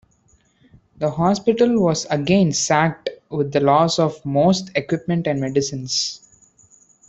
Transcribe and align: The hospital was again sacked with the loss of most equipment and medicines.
The 0.97 1.11
hospital 1.11 1.79
was 1.79 2.05
again 2.09 2.53
sacked 2.53 3.11
with 3.29 3.51
the 3.51 3.59
loss 3.59 3.99
of 3.99 4.25
most 4.25 4.71
equipment 4.75 5.27
and 5.27 5.39
medicines. 5.39 6.21